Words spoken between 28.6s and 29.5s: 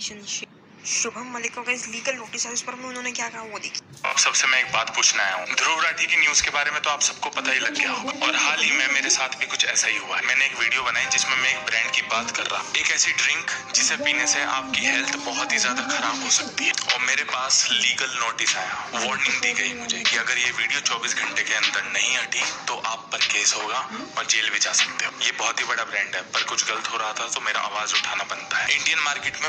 Indian market में